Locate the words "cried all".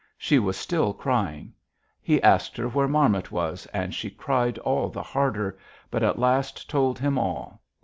4.09-4.89